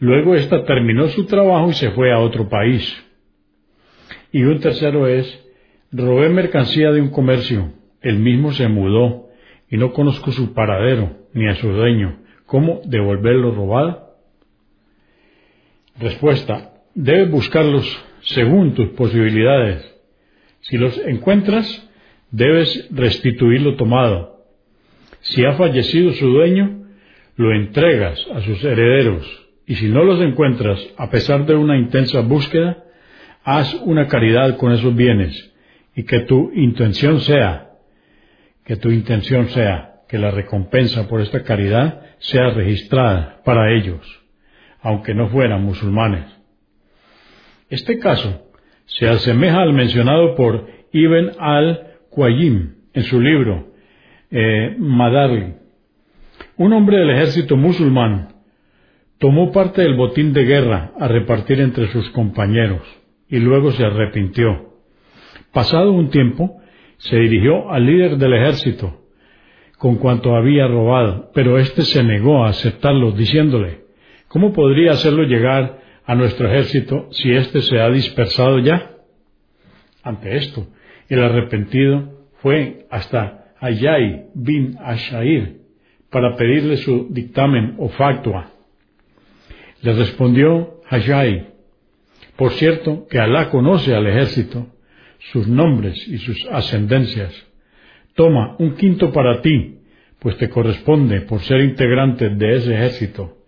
[0.00, 3.04] Luego ésta terminó su trabajo y se fue a otro país.
[4.36, 5.26] Y un tercero es,
[5.90, 7.72] robé mercancía de un comercio.
[8.02, 9.30] El mismo se mudó
[9.70, 12.18] y no conozco su paradero ni a su dueño.
[12.44, 14.10] ¿Cómo devolverlo robado?
[15.98, 16.74] Respuesta.
[16.94, 17.86] Debes buscarlos
[18.20, 19.90] según tus posibilidades.
[20.60, 21.88] Si los encuentras,
[22.30, 24.44] debes restituir lo tomado.
[25.20, 26.84] Si ha fallecido su dueño,
[27.36, 29.26] lo entregas a sus herederos.
[29.66, 32.82] Y si no los encuentras, a pesar de una intensa búsqueda,
[33.46, 35.54] haz una caridad con esos bienes
[35.94, 37.70] y que tu intención sea,
[38.64, 44.00] que tu intención sea que la recompensa por esta caridad sea registrada para ellos,
[44.82, 46.24] aunque no fueran musulmanes.
[47.70, 48.50] Este caso
[48.86, 53.68] se asemeja al mencionado por Ibn al-Qayyim en su libro
[54.28, 55.54] eh, Madarli.
[56.56, 58.34] Un hombre del ejército musulmán
[59.18, 62.82] tomó parte del botín de guerra a repartir entre sus compañeros
[63.28, 64.72] y luego se arrepintió.
[65.52, 66.60] Pasado un tiempo,
[66.98, 69.02] se dirigió al líder del ejército
[69.78, 73.80] con cuanto había robado, pero éste se negó a aceptarlo, diciéndole,
[74.28, 78.92] ¿cómo podría hacerlo llegar a nuestro ejército si éste se ha dispersado ya?
[80.02, 80.66] Ante esto,
[81.08, 85.58] el arrepentido fue hasta Ayay bin Ashair
[86.10, 88.50] para pedirle su dictamen o factua.
[89.82, 91.48] Le respondió Ayay,
[92.36, 94.66] por cierto que Alá conoce al ejército,
[95.32, 97.34] sus nombres y sus ascendencias.
[98.14, 99.78] Toma un quinto para ti,
[100.18, 103.38] pues te corresponde por ser integrante de ese ejército,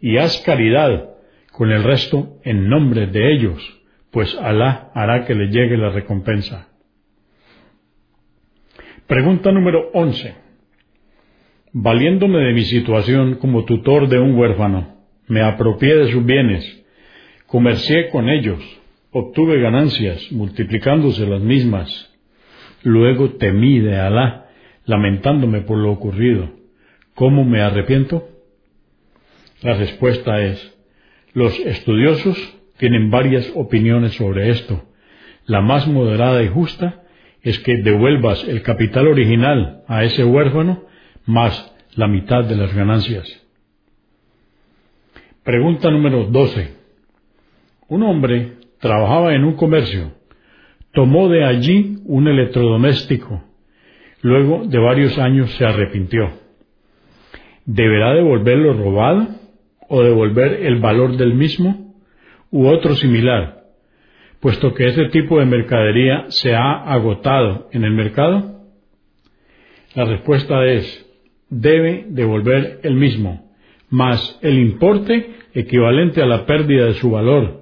[0.00, 1.10] y haz caridad
[1.52, 3.80] con el resto en nombre de ellos,
[4.10, 6.68] pues Alá hará que le llegue la recompensa.
[9.06, 10.34] Pregunta número 11.
[11.72, 16.84] Valiéndome de mi situación como tutor de un huérfano, me apropié de sus bienes,
[17.48, 18.60] comercié con ellos,
[19.10, 22.10] obtuve ganancias, multiplicándose las mismas.
[22.82, 24.50] Luego temí de Alá,
[24.84, 26.50] lamentándome por lo ocurrido.
[27.14, 28.28] ¿Cómo me arrepiento?
[29.62, 30.76] La respuesta es,
[31.32, 32.36] los estudiosos
[32.76, 34.84] tienen varias opiniones sobre esto.
[35.46, 37.02] La más moderada y justa
[37.42, 40.84] es que devuelvas el capital original a ese huérfano
[41.24, 43.26] más la mitad de las ganancias.
[45.42, 46.77] Pregunta número 12.
[47.88, 50.12] Un hombre trabajaba en un comercio,
[50.92, 53.42] tomó de allí un electrodoméstico,
[54.22, 56.30] luego de varios años se arrepintió.
[57.64, 59.38] ¿Deberá devolverlo robado?
[59.88, 61.94] o devolver el valor del mismo
[62.50, 63.64] u otro similar,
[64.40, 68.62] puesto que ese tipo de mercadería se ha agotado en el mercado?
[69.94, 71.06] La respuesta es,
[71.48, 73.50] debe devolver el mismo,
[73.90, 77.57] más el importe equivalente a la pérdida de su valor,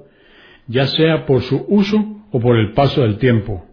[0.67, 3.65] ya sea por su uso o por el paso del tiempo.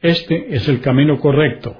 [0.00, 1.76] Este es el camino correcto.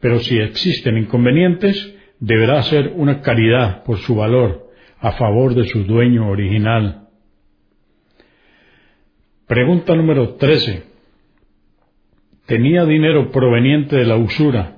[0.00, 4.68] Pero si existen inconvenientes, deberá ser una caridad por su valor,
[5.00, 7.08] a favor de su dueño original.
[9.46, 10.84] Pregunta número 13.
[12.46, 14.76] Tenía dinero proveniente de la usura.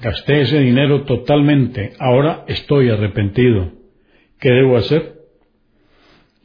[0.00, 1.92] Gasté ese dinero totalmente.
[1.98, 3.72] Ahora estoy arrepentido.
[4.40, 5.13] ¿Qué debo hacer?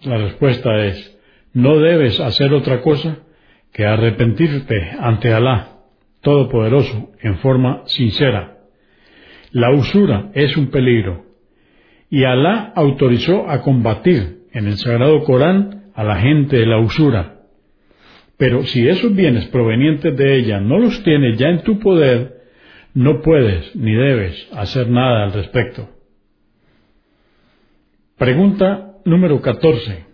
[0.03, 1.19] La respuesta es,
[1.53, 3.19] no debes hacer otra cosa
[3.73, 5.79] que arrepentirte ante Alá,
[6.21, 8.57] Todopoderoso, en forma sincera.
[9.51, 11.25] La usura es un peligro
[12.09, 17.41] y Alá autorizó a combatir en el Sagrado Corán a la gente de la usura.
[18.37, 22.39] Pero si esos bienes provenientes de ella no los tienes ya en tu poder,
[22.93, 25.89] no puedes ni debes hacer nada al respecto.
[28.17, 30.05] Pregunta número 14.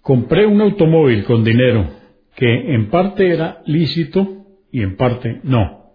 [0.00, 1.90] Compré un automóvil con dinero
[2.36, 5.94] que en parte era lícito y en parte no.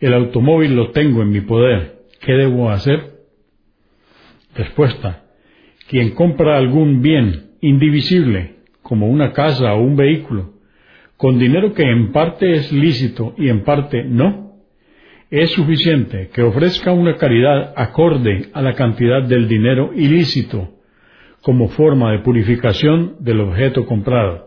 [0.00, 1.96] el automóvil lo tengo en mi poder.
[2.20, 3.20] ¿Qué debo hacer?
[4.54, 5.24] Respuesta.
[5.88, 10.54] Quien compra algún bien indivisible, como una casa o un vehículo,
[11.16, 14.46] con dinero que en parte es lícito y en parte no,
[15.30, 20.75] es suficiente que ofrezca una caridad acorde a la cantidad del dinero ilícito
[21.42, 24.46] como forma de purificación del objeto comprado.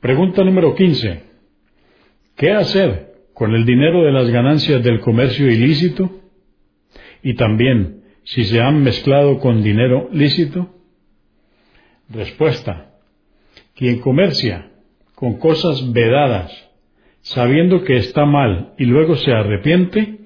[0.00, 1.22] Pregunta número 15.
[2.36, 6.10] ¿Qué hacer con el dinero de las ganancias del comercio ilícito?
[7.22, 10.68] Y también si se han mezclado con dinero lícito.
[12.08, 12.92] Respuesta.
[13.74, 14.70] Quien comercia
[15.14, 16.52] con cosas vedadas,
[17.22, 20.18] sabiendo que está mal y luego se arrepiente,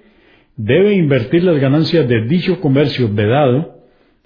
[0.57, 3.80] debe invertir las ganancias de dicho comercio vedado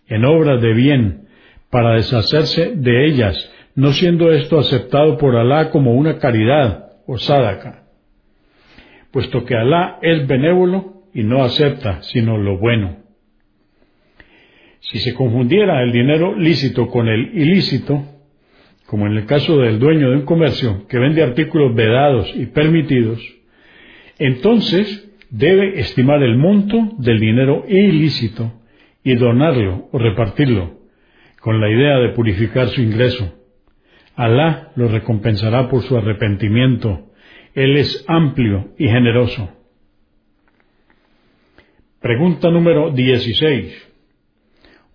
[0.09, 1.29] en obras de bien
[1.71, 7.85] para deshacerse de ellas, no siendo esto aceptado por Alá como una caridad o sádaca,
[9.11, 12.99] puesto que Alá es benévolo y no acepta sino lo bueno.
[14.81, 18.05] Si se confundiera el dinero lícito con el ilícito,
[18.87, 23.21] como en el caso del dueño de un comercio que vende artículos vedados y permitidos,
[24.19, 28.53] entonces debe estimar el monto del dinero ilícito
[29.05, 30.79] y donarlo o repartirlo,
[31.41, 33.35] con la idea de purificar su ingreso.
[34.17, 37.13] Alá lo recompensará por su arrepentimiento.
[37.55, 39.51] Él es amplio y generoso.
[42.01, 43.93] Pregunta número 16.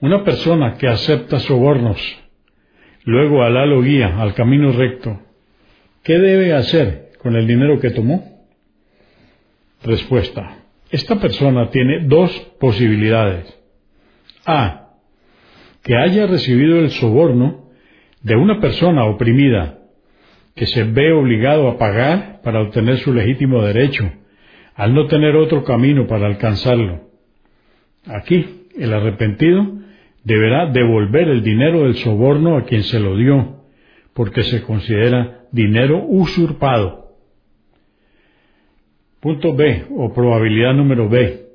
[0.01, 1.99] Una persona que acepta sobornos,
[3.03, 5.20] luego Alá lo guía al camino recto,
[6.03, 8.47] ¿qué debe hacer con el dinero que tomó?
[9.84, 10.64] Respuesta.
[10.89, 13.59] Esta persona tiene dos posibilidades.
[14.50, 14.95] A.
[15.84, 17.70] Que haya recibido el soborno
[18.24, 19.78] de una persona oprimida
[20.56, 24.12] que se ve obligado a pagar para obtener su legítimo derecho,
[24.76, 27.10] al no tener otro camino para alcanzarlo.
[28.06, 29.66] Aquí, el arrepentido
[30.24, 33.64] deberá devolver el dinero del soborno a quien se lo dio,
[34.14, 37.16] porque se considera dinero usurpado.
[39.22, 41.49] Punto B, o probabilidad número B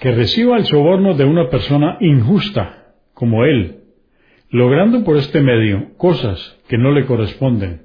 [0.00, 3.80] que reciba el soborno de una persona injusta, como él,
[4.50, 7.82] logrando por este medio cosas que no le corresponden.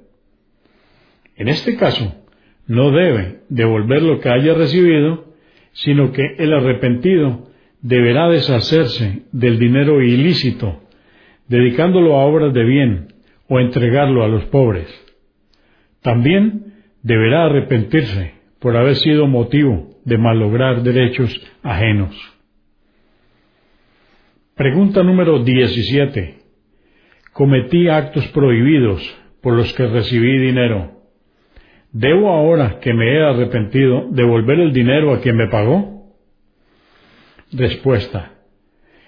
[1.36, 2.14] En este caso,
[2.66, 5.24] no debe devolver lo que haya recibido,
[5.72, 7.48] sino que el arrepentido
[7.80, 10.82] deberá deshacerse del dinero ilícito,
[11.48, 13.08] dedicándolo a obras de bien
[13.48, 14.86] o entregarlo a los pobres.
[16.02, 21.30] También deberá arrepentirse por haber sido motivo de malograr derechos
[21.62, 22.12] ajenos.
[24.56, 26.34] Pregunta número 17.
[27.32, 29.00] Cometí actos prohibidos
[29.40, 31.00] por los que recibí dinero.
[31.92, 36.12] ¿Debo ahora que me he arrepentido devolver el dinero a quien me pagó?
[37.52, 38.32] Respuesta.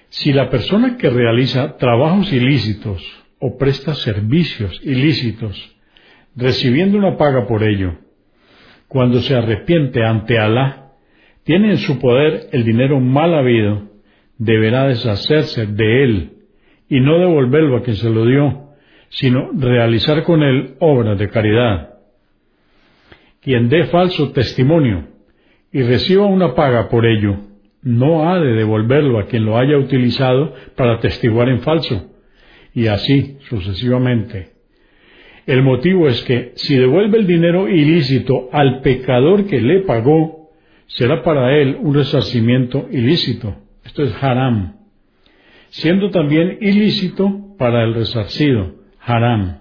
[0.08, 3.02] Si la persona que realiza trabajos ilícitos
[3.40, 5.76] o presta servicios ilícitos,
[6.36, 7.98] recibiendo una paga por ello,
[8.86, 10.81] cuando se arrepiente ante Alá,
[11.44, 13.82] tiene en su poder el dinero mal habido,
[14.38, 16.30] deberá deshacerse de él
[16.88, 18.68] y no devolverlo a quien se lo dio,
[19.08, 21.90] sino realizar con él obras de caridad.
[23.40, 25.08] Quien dé falso testimonio
[25.72, 27.38] y reciba una paga por ello,
[27.82, 32.10] no ha de devolverlo a quien lo haya utilizado para testiguar en falso,
[32.74, 34.52] y así sucesivamente.
[35.46, 40.41] El motivo es que si devuelve el dinero ilícito al pecador que le pagó,
[40.94, 43.56] será para él un resarcimiento ilícito.
[43.84, 44.76] Esto es haram.
[45.70, 49.60] Siendo también ilícito para el resarcido, haram.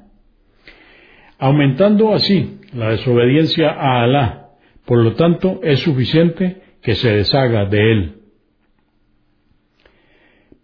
[1.40, 4.50] Aumentando así la desobediencia a Alá,
[4.86, 8.16] por lo tanto es suficiente que se deshaga de él.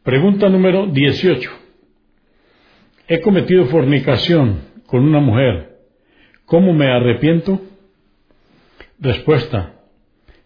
[0.03, 1.49] Pregunta número 18.
[3.07, 5.77] He cometido fornicación con una mujer.
[6.45, 7.61] ¿Cómo me arrepiento?
[8.99, 9.76] Respuesta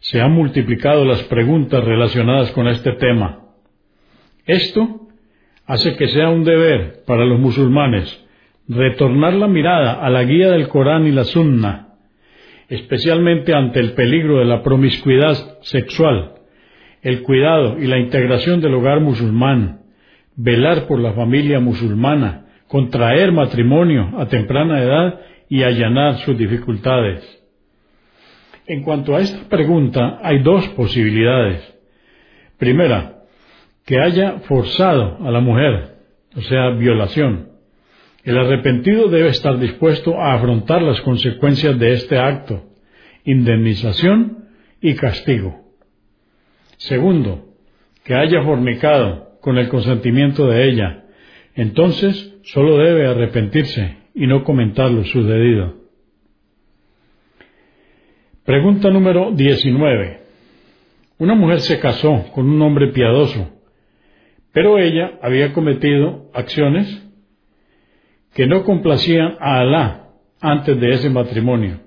[0.02, 3.40] se han multiplicado las preguntas relacionadas con este tema.
[4.46, 5.08] Esto
[5.66, 8.26] hace que sea un deber para los musulmanes
[8.68, 11.90] retornar la mirada a la guía del Corán y la Sunna,
[12.68, 16.34] especialmente ante el peligro de la promiscuidad sexual,
[17.02, 19.82] el cuidado y la integración del hogar musulmán,
[20.36, 27.41] velar por la familia musulmana, contraer matrimonio a temprana edad y allanar sus dificultades.
[28.68, 31.62] En cuanto a esta pregunta, hay dos posibilidades.
[32.58, 33.24] Primera,
[33.86, 35.96] que haya forzado a la mujer,
[36.36, 37.50] o sea, violación.
[38.24, 42.72] El arrepentido debe estar dispuesto a afrontar las consecuencias de este acto
[43.24, 44.46] indemnización
[44.82, 45.62] y castigo.
[46.78, 47.46] Segundo,
[48.04, 51.06] que haya fornicado con el consentimiento de ella,
[51.56, 55.81] entonces solo debe arrepentirse y no comentar lo sucedido.
[58.46, 60.20] Pregunta número 19.
[61.20, 63.52] Una mujer se casó con un hombre piadoso,
[64.52, 67.08] pero ella había cometido acciones
[68.34, 70.08] que no complacían a Alá
[70.40, 71.82] antes de ese matrimonio.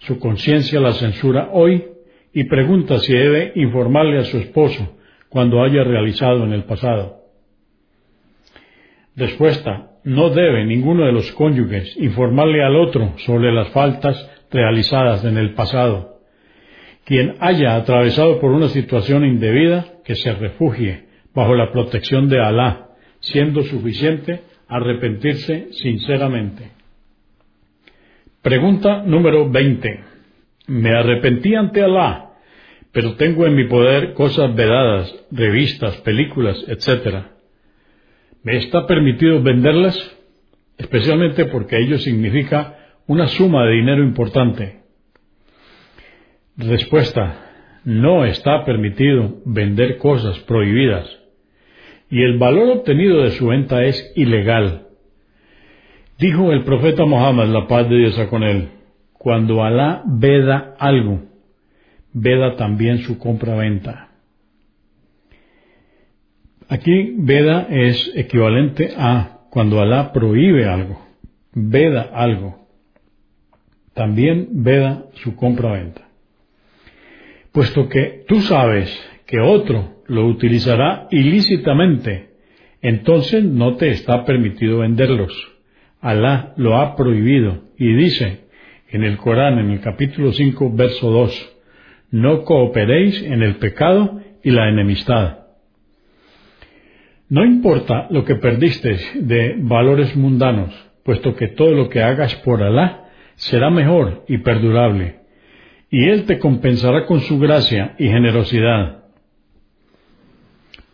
[0.00, 1.86] Su conciencia la censura hoy
[2.34, 4.98] y pregunta si debe informarle a su esposo
[5.30, 7.22] cuando haya realizado en el pasado.
[9.16, 9.90] Respuesta.
[10.04, 15.52] No debe ninguno de los cónyuges informarle al otro sobre las faltas realizadas en el
[15.54, 16.20] pasado.
[17.04, 22.90] Quien haya atravesado por una situación indebida, que se refugie bajo la protección de Alá,
[23.20, 26.70] siendo suficiente arrepentirse sinceramente.
[28.40, 30.00] Pregunta número 20.
[30.68, 32.30] Me arrepentí ante Alá,
[32.92, 37.24] pero tengo en mi poder cosas vedadas, revistas, películas, etc.
[38.44, 39.98] ¿Me está permitido venderlas?
[40.78, 44.80] Especialmente porque ello significa una suma de dinero importante.
[46.56, 47.40] Respuesta.
[47.84, 51.06] No está permitido vender cosas prohibidas.
[52.08, 54.86] Y el valor obtenido de su venta es ilegal.
[56.18, 58.68] Dijo el profeta Muhammad, la paz de Dios con él,
[59.12, 61.22] cuando Alá veda algo,
[62.12, 64.10] veda también su compra-venta.
[66.68, 71.04] Aquí veda es equivalente a cuando Alá prohíbe algo,
[71.52, 72.63] veda algo.
[73.94, 76.02] También veda su compra-venta.
[77.52, 78.90] Puesto que tú sabes
[79.26, 82.30] que otro lo utilizará ilícitamente,
[82.82, 85.32] entonces no te está permitido venderlos.
[86.00, 88.40] Alá lo ha prohibido y dice
[88.90, 91.56] en el Corán, en el capítulo 5, verso 2,
[92.10, 95.38] no cooperéis en el pecado y la enemistad.
[97.28, 100.74] No importa lo que perdiste de valores mundanos,
[101.04, 103.03] puesto que todo lo que hagas por Alá
[103.36, 105.20] será mejor y perdurable,
[105.90, 109.04] y Él te compensará con su gracia y generosidad.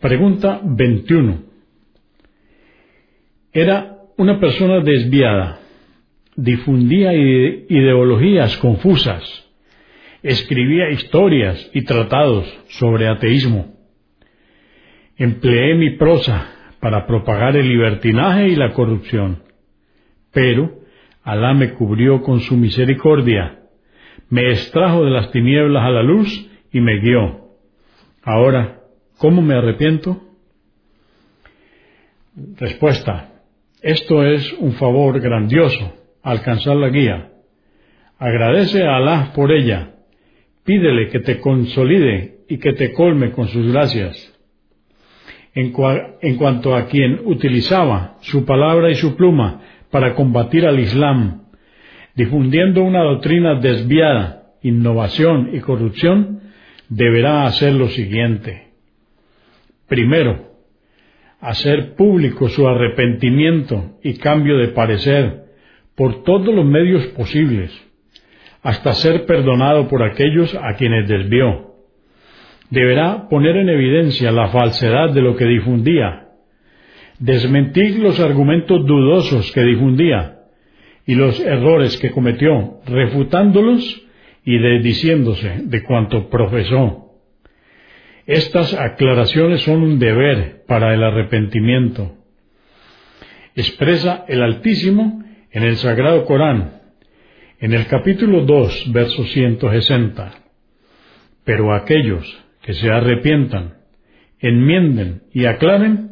[0.01, 1.43] Pregunta 21.
[3.53, 5.61] Era una persona desviada,
[6.37, 9.23] difundía ideologías confusas,
[10.23, 13.81] escribía historias y tratados sobre ateísmo
[15.21, 16.49] Empleé mi prosa
[16.81, 19.43] para propagar el libertinaje y la corrupción.
[20.33, 20.80] Pero
[21.31, 23.61] Alá me cubrió con su misericordia,
[24.31, 27.51] me extrajo de las tinieblas a la luz y me guió.
[28.25, 28.81] Ahora,
[29.17, 30.21] ¿cómo me arrepiento?
[32.59, 33.45] Respuesta.
[33.81, 37.31] Esto es un favor grandioso, alcanzar la guía.
[38.19, 39.95] Agradece a Alá por ella.
[40.65, 44.37] Pídele que te consolide y que te colme con sus gracias
[45.55, 49.61] en, cuanto a quien utilizaba su palabra y su pluma
[49.91, 51.43] para combatir al Islam,
[52.15, 56.41] difundiendo una doctrina desviada, innovación y corrupción,
[56.89, 58.69] deberá hacer lo siguiente.
[59.89, 60.51] Primero,
[61.41, 65.45] hacer público su arrepentimiento y cambio de parecer
[65.95, 67.73] por todos los medios posibles,
[68.63, 71.71] hasta ser perdonado por aquellos a quienes desvió
[72.71, 76.29] deberá poner en evidencia la falsedad de lo que difundía,
[77.21, 80.41] desmentir los argumentos dudosos que difundía
[81.07, 84.03] y los errores que cometió, refutándolos
[84.45, 87.15] y desdiciéndose de cuanto profesó.
[88.27, 92.17] Estas aclaraciones son un deber para el arrepentimiento.
[93.55, 96.81] Expresa el Altísimo en el Sagrado Corán,
[97.59, 100.33] en el capítulo 2, verso 160.
[101.45, 103.75] Pero aquellos que se arrepientan,
[104.39, 106.10] enmienden y aclaren,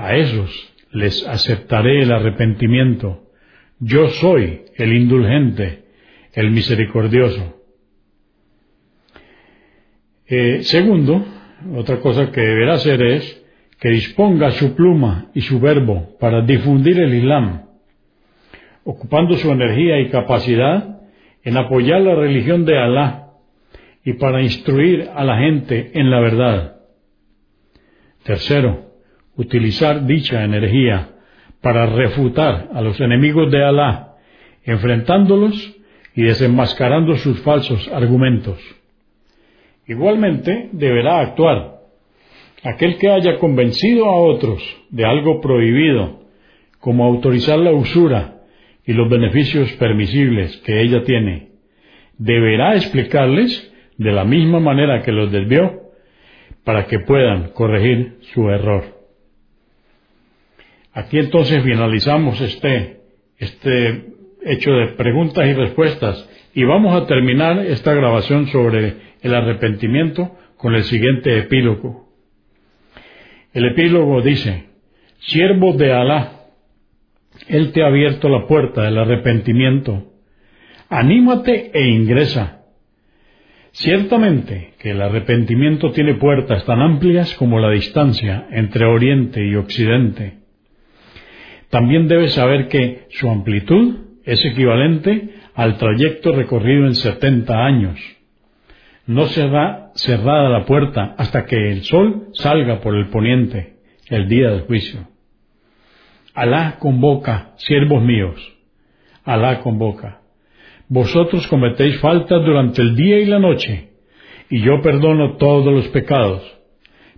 [0.00, 3.22] a esos les aceptaré el arrepentimiento.
[3.78, 5.84] Yo soy el indulgente,
[6.32, 7.60] el misericordioso.
[10.26, 11.24] Eh, segundo,
[11.76, 13.44] otra cosa que deberá hacer es
[13.78, 17.66] que disponga su pluma y su verbo para difundir el Islam,
[18.84, 21.00] ocupando su energía y capacidad
[21.42, 23.32] en apoyar la religión de Alá
[24.04, 26.76] y para instruir a la gente en la verdad.
[28.22, 28.89] Tercero,
[29.40, 31.08] utilizar dicha energía
[31.62, 34.16] para refutar a los enemigos de Alá,
[34.64, 35.54] enfrentándolos
[36.14, 38.58] y desenmascarando sus falsos argumentos.
[39.86, 41.80] Igualmente deberá actuar
[42.62, 46.20] aquel que haya convencido a otros de algo prohibido,
[46.78, 48.42] como autorizar la usura
[48.86, 51.48] y los beneficios permisibles que ella tiene
[52.18, 55.80] deberá explicarles de la misma manera que los desvió
[56.64, 58.99] para que puedan corregir su error.
[61.00, 63.00] Aquí entonces finalizamos este,
[63.38, 64.04] este
[64.44, 70.74] hecho de preguntas y respuestas y vamos a terminar esta grabación sobre el arrepentimiento con
[70.74, 72.10] el siguiente epílogo.
[73.54, 74.66] El epílogo dice,
[75.20, 76.32] siervo de Alá,
[77.48, 80.12] Él te ha abierto la puerta del arrepentimiento.
[80.90, 82.60] Anímate e ingresa.
[83.72, 90.39] Ciertamente que el arrepentimiento tiene puertas tan amplias como la distancia entre Oriente y Occidente.
[91.70, 97.98] También debes saber que su amplitud es equivalente al trayecto recorrido en setenta años.
[99.06, 103.76] No será cerrada la puerta hasta que el sol salga por el poniente,
[104.08, 105.08] el día del juicio.
[106.34, 108.36] Alá convoca, siervos míos.
[109.24, 110.20] Alá convoca.
[110.88, 113.90] Vosotros cometéis faltas durante el día y la noche,
[114.48, 116.42] y yo perdono todos los pecados.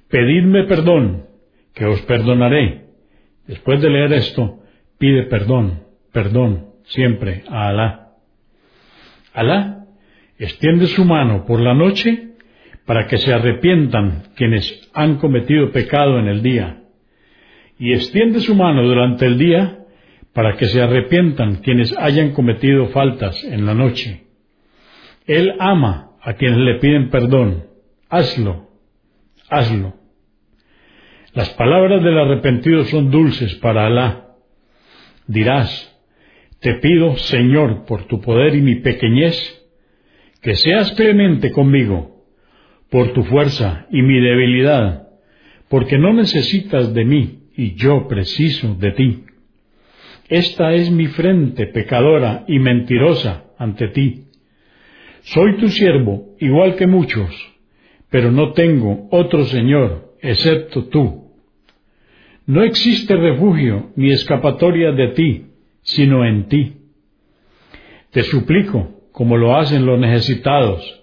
[0.08, 1.26] Pedidme perdón,
[1.74, 2.82] que os perdonaré.
[3.46, 4.60] Después de leer esto,
[4.98, 8.12] pide perdón, perdón, siempre a Alá.
[9.32, 9.86] Alá
[10.38, 12.30] extiende su mano por la noche
[12.86, 16.82] para que se arrepientan quienes han cometido pecado en el día,
[17.78, 19.78] y extiende su mano durante el día
[20.32, 24.24] para que se arrepientan quienes hayan cometido faltas en la noche.
[25.26, 27.64] Él ama a quienes le piden perdón.
[28.08, 28.68] Hazlo,
[29.48, 30.01] hazlo.
[31.34, 34.36] Las palabras del arrepentido son dulces para Alá.
[35.26, 35.88] Dirás,
[36.60, 39.34] te pido, Señor, por tu poder y mi pequeñez,
[40.42, 42.22] que seas clemente conmigo,
[42.90, 45.08] por tu fuerza y mi debilidad,
[45.70, 49.24] porque no necesitas de mí y yo preciso de ti.
[50.28, 54.24] Esta es mi frente pecadora y mentirosa ante ti.
[55.22, 57.30] Soy tu siervo, igual que muchos,
[58.10, 61.21] pero no tengo otro Señor excepto tú.
[62.46, 65.46] No existe refugio ni escapatoria de ti
[65.82, 66.76] sino en ti.
[68.10, 71.02] Te suplico, como lo hacen los necesitados,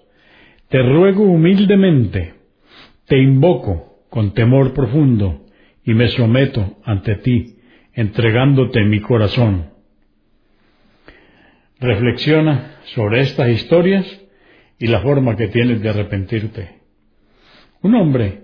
[0.68, 2.34] te ruego humildemente,
[3.06, 5.44] te invoco con temor profundo
[5.84, 7.56] y me someto ante ti,
[7.92, 9.70] entregándote mi corazón.
[11.80, 14.06] Reflexiona sobre estas historias
[14.78, 16.80] y la forma que tienes de arrepentirte.
[17.82, 18.39] Un hombre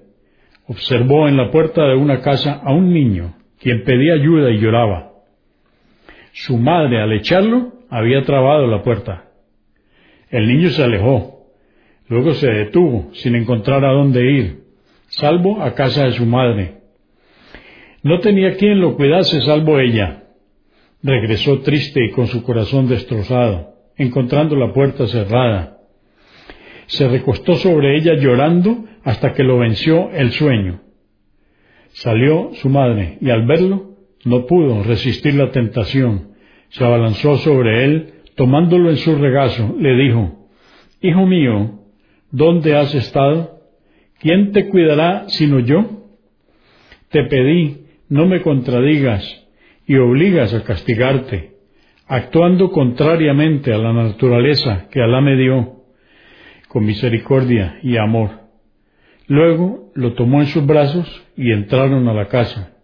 [0.67, 5.13] observó en la puerta de una casa a un niño, quien pedía ayuda y lloraba.
[6.33, 9.31] Su madre, al echarlo, había trabado la puerta.
[10.31, 11.47] El niño se alejó.
[12.09, 14.65] Luego se detuvo, sin encontrar a dónde ir,
[15.09, 16.83] salvo a casa de su madre.
[18.03, 20.25] No tenía quien lo cuidase salvo ella.
[21.03, 25.79] Regresó triste y con su corazón destrozado, encontrando la puerta cerrada.
[26.87, 30.81] Se recostó sobre ella llorando hasta que lo venció el sueño.
[31.93, 33.93] Salió su madre y al verlo
[34.25, 36.33] no pudo resistir la tentación,
[36.71, 40.49] se abalanzó sobre él, tomándolo en su regazo, le dijo,
[41.01, 41.79] Hijo mío,
[42.33, 43.61] ¿dónde has estado?
[44.19, 46.09] ¿Quién te cuidará sino yo?
[47.09, 49.47] Te pedí, no me contradigas
[49.87, 51.53] y obligas a castigarte,
[52.09, 55.85] actuando contrariamente a la naturaleza que Alá me dio,
[56.67, 58.46] con misericordia y amor.
[59.29, 62.77] Luego lo tomó en sus brazos y entraron a la casa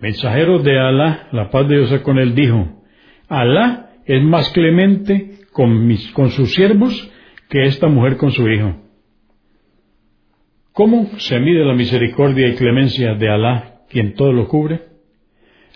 [0.00, 2.82] mensajero de Alá, la paz de Dios con él, dijo,
[3.28, 7.10] Alá es más clemente con, mis, con sus siervos
[7.48, 8.76] que esta mujer con su hijo.
[10.72, 14.80] ¿Cómo se mide la misericordia y clemencia de Alá, quien todo lo cubre?